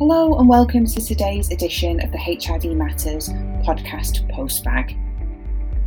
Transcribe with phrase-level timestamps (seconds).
[0.00, 3.28] Hello, and welcome to today's edition of the HIV Matters
[3.62, 4.96] podcast postbag.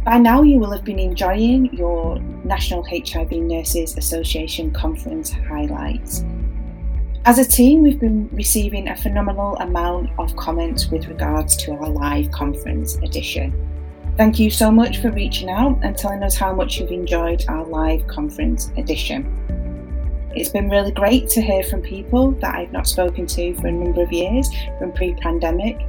[0.04, 6.24] By now, you will have been enjoying your National HIV Nurses Association conference highlights.
[7.26, 11.90] As a team, we've been receiving a phenomenal amount of comments with regards to our
[11.90, 13.52] live conference edition.
[14.16, 17.66] Thank you so much for reaching out and telling us how much you've enjoyed our
[17.66, 19.43] live conference edition.
[20.36, 23.72] It's been really great to hear from people that I've not spoken to for a
[23.72, 25.80] number of years from pre pandemic,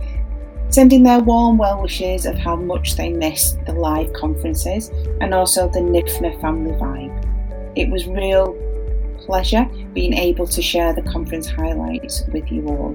[0.69, 4.91] sending their warm well wishes of how much they miss the live conferences
[5.23, 7.73] and also the NHIVNA family vibe.
[7.75, 8.55] It was real
[9.19, 12.95] pleasure being able to share the conference highlights with you all.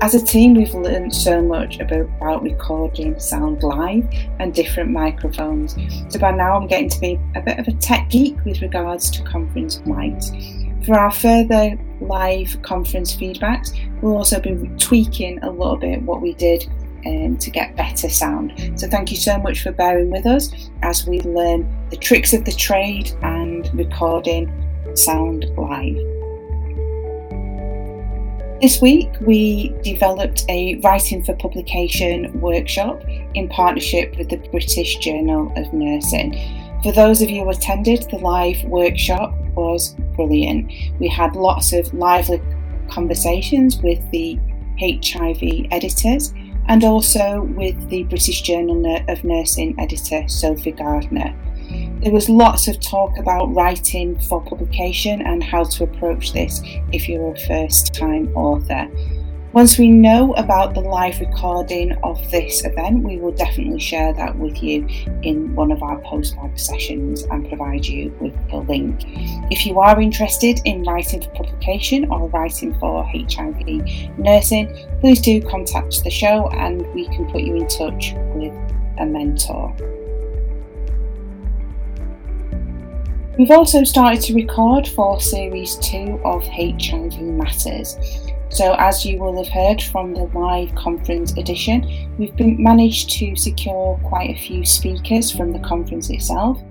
[0.00, 4.04] As a team, we've learned so much about, recording sound live
[4.40, 5.76] and different microphones.
[6.08, 9.10] So by now, I'm getting to be a bit of a tech geek with regards
[9.12, 10.84] to conference mics.
[10.84, 16.34] For our further live conference feedbacks, we'll also be tweaking a little bit what we
[16.34, 16.68] did
[17.06, 18.52] um, to get better sound.
[18.74, 22.44] So thank you so much for bearing with us as we learn the tricks of
[22.44, 24.50] the trade and recording
[24.96, 26.21] sound live.
[28.62, 33.02] This week, we developed a Writing for Publication workshop
[33.34, 36.38] in partnership with the British Journal of Nursing.
[36.84, 40.72] For those of you who attended, the live workshop was brilliant.
[41.00, 42.40] We had lots of lively
[42.88, 44.38] conversations with the
[44.78, 46.32] HIV editors
[46.68, 51.34] and also with the British Journal of Nursing editor Sophie Gardner.
[52.02, 56.60] There was lots of talk about writing for publication and how to approach this
[56.92, 58.90] if you're a first time author.
[59.52, 64.34] Once we know about the live recording of this event, we will definitely share that
[64.38, 64.86] with you
[65.22, 69.02] in one of our postbag sessions and provide you with the link.
[69.50, 75.42] If you are interested in writing for publication or writing for HIV nursing, please do
[75.42, 78.54] contact the show and we can put you in touch with
[79.00, 79.76] a mentor.
[83.38, 87.96] We've also started to record for series two of HIV Matters.
[88.50, 93.34] So, as you will have heard from the live conference edition, we've been, managed to
[93.34, 96.62] secure quite a few speakers from the conference itself.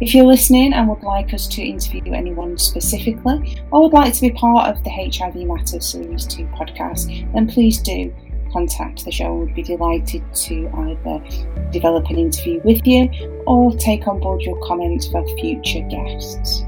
[0.00, 4.20] If you're listening and would like us to interview anyone specifically, or would like to
[4.20, 8.12] be part of the HIV Matters Series 2 podcast, then please do
[8.52, 9.34] contact the show.
[9.34, 13.08] We'd be delighted to either develop an interview with you
[13.46, 16.62] or take on board your comments for future guests.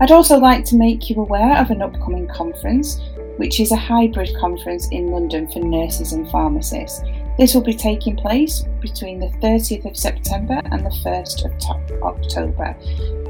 [0.00, 3.00] I'd also like to make you aware of an upcoming conference,
[3.36, 7.02] which is a hybrid conference in London for nurses and pharmacists.
[7.38, 12.76] This will be taking place between the 30th of September and the 1st of October.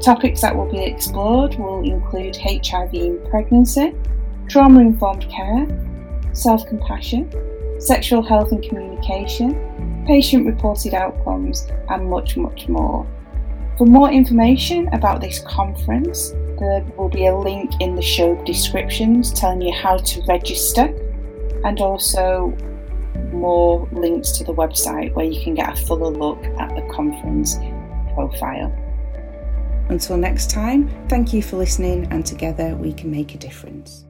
[0.01, 3.93] Topics that will be explored will include HIV in pregnancy,
[4.47, 5.67] trauma informed care,
[6.33, 7.31] self compassion,
[7.79, 13.07] sexual health and communication, patient reported outcomes, and much, much more.
[13.77, 19.31] For more information about this conference, there will be a link in the show descriptions
[19.31, 20.93] telling you how to register
[21.65, 22.55] and also
[23.31, 27.57] more links to the website where you can get a fuller look at the conference
[28.13, 28.71] profile.
[29.89, 34.05] Until next time, thank you for listening, and together we can make a difference.